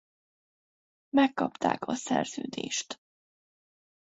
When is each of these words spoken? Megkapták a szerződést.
Megkapták 1.09 1.85
a 1.87 1.93
szerződést. 1.95 2.99